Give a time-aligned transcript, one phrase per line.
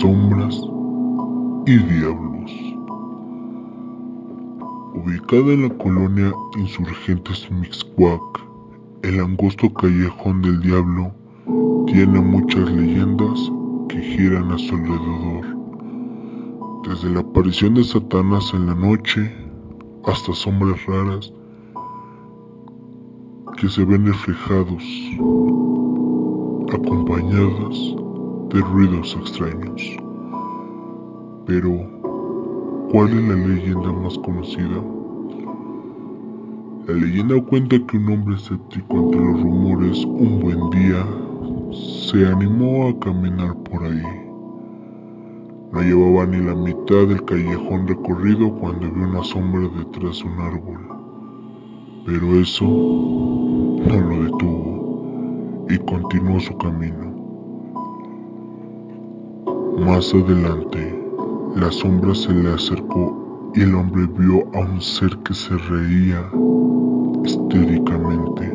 [0.00, 0.54] sombras
[1.66, 2.52] y diablos.
[4.94, 8.40] Ubicada en la colonia Insurgentes Mixcuac,
[9.02, 11.10] el angosto callejón del diablo
[11.88, 13.50] tiene muchas leyendas
[13.88, 15.46] que giran a su alrededor.
[16.88, 19.34] Desde la aparición de Satanás en la noche
[20.04, 21.32] hasta sombras raras
[23.56, 24.84] que se ven reflejados,
[26.72, 27.97] acompañadas
[28.50, 29.96] de ruidos extraños.
[31.46, 31.70] Pero,
[32.90, 34.82] ¿cuál es la leyenda más conocida?
[36.86, 41.06] La leyenda cuenta que un hombre escéptico ante los rumores un buen día
[41.72, 44.02] se animó a caminar por ahí.
[45.72, 50.40] No llevaba ni la mitad del callejón recorrido cuando vio una sombra detrás de un
[50.40, 50.78] árbol.
[52.06, 57.17] Pero eso no lo detuvo y continuó su camino.
[59.78, 60.92] Más adelante,
[61.54, 66.28] la sombra se le acercó y el hombre vio a un ser que se reía
[67.24, 68.52] histéricamente.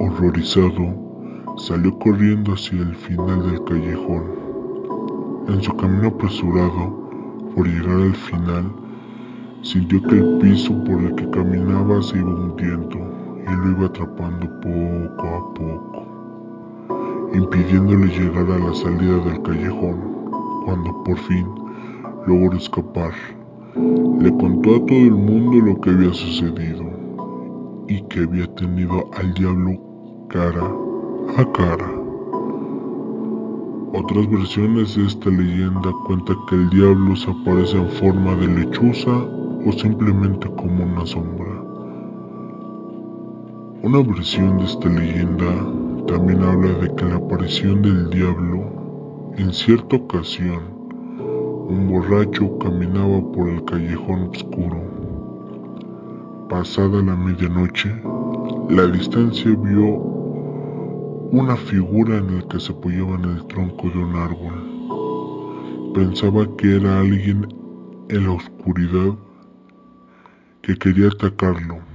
[0.00, 4.24] Horrorizado, salió corriendo hacia el final del callejón.
[5.48, 7.08] En su camino apresurado
[7.54, 8.72] por llegar al final,
[9.62, 12.98] sintió que el piso por el que caminaba se iba hundiendo
[13.46, 15.47] y lo iba atrapando poco a
[17.58, 19.96] impidiéndole llegar a la salida del callejón.
[20.64, 21.46] Cuando por fin
[22.26, 23.12] logró escapar,
[24.20, 26.84] le contó a todo el mundo lo que había sucedido
[27.88, 29.72] y que había tenido al diablo
[30.28, 30.70] cara
[31.36, 31.90] a cara.
[33.94, 39.16] Otras versiones de esta leyenda cuentan que el diablo se aparece en forma de lechuza
[39.66, 41.57] o simplemente como una sombra.
[43.80, 45.54] Una versión de esta leyenda
[46.08, 50.62] también habla de que la aparición del diablo, en cierta ocasión,
[51.68, 54.82] un borracho caminaba por el callejón oscuro.
[56.48, 58.02] Pasada la medianoche,
[58.68, 59.86] la distancia vio
[61.30, 65.92] una figura en la que se apoyaba en el tronco de un árbol.
[65.94, 67.46] Pensaba que era alguien
[68.08, 69.14] en la oscuridad
[70.62, 71.87] que quería atacarlo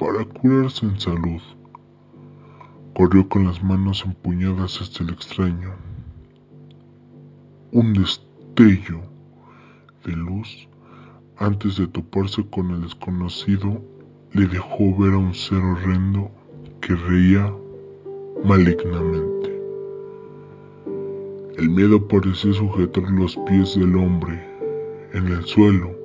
[0.00, 1.42] para curarse en salud.
[2.94, 5.74] Corrió con las manos empuñadas hasta el extraño.
[7.72, 9.02] Un destello
[10.06, 10.68] de luz
[11.36, 13.82] antes de toparse con el desconocido
[14.32, 16.30] le dejó ver a un ser horrendo
[16.80, 17.54] que reía
[18.42, 19.60] malignamente.
[21.58, 24.42] El miedo parecía sujetar los pies del hombre
[25.12, 25.99] en el suelo,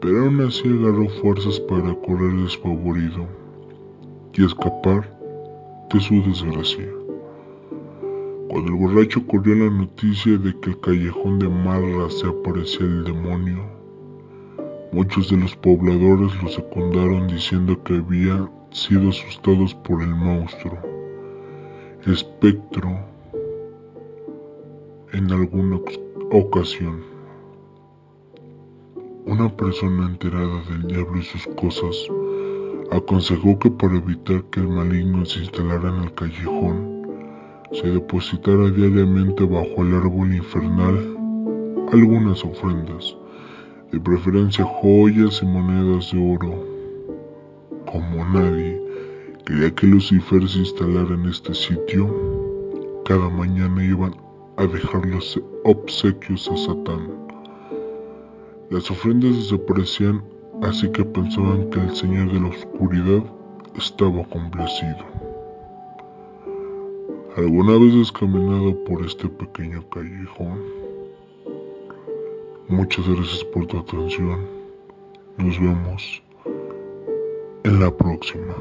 [0.00, 3.26] pero aún así agarró fuerzas para correr despavorido
[4.32, 5.18] y escapar
[5.92, 6.88] de su desgracia.
[8.48, 13.04] Cuando el borracho corrió la noticia de que el callejón de Marra se aparecía el
[13.04, 13.62] demonio,
[14.92, 20.78] muchos de los pobladores lo secundaron diciendo que habían sido asustados por el monstruo,
[22.06, 22.98] espectro,
[25.12, 25.80] en alguna
[26.30, 27.09] ocasión.
[29.40, 31.96] Una persona enterada del diablo y sus cosas
[32.92, 37.08] aconsejó que para evitar que el maligno se instalara en el callejón,
[37.72, 41.16] se depositara diariamente bajo el árbol infernal
[41.90, 43.16] algunas ofrendas,
[43.90, 46.62] de preferencia joyas y monedas de oro.
[47.90, 48.78] Como nadie
[49.46, 52.14] quería que Lucifer se instalara en este sitio,
[53.06, 54.14] cada mañana iban
[54.58, 57.29] a dejar los obsequios a Satán.
[58.70, 60.22] Las ofrendas desaparecían
[60.62, 63.24] así que pensaban que el Señor de la Oscuridad
[63.76, 65.04] estaba complacido.
[67.36, 70.60] ¿Alguna vez has caminado por este pequeño callejón?
[72.68, 74.46] Muchas gracias por tu atención.
[75.36, 76.22] Nos vemos
[77.64, 78.54] en la próxima.